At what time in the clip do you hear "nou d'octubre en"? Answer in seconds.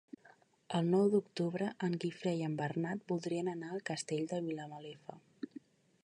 0.93-1.97